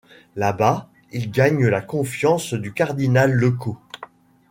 Là-bas, 0.35 0.89
il 1.11 1.29
gagne 1.29 1.67
la 1.67 1.79
confiance 1.79 2.55
du 2.55 2.73
cardinal 2.73 3.31
Lecot. 3.35 3.77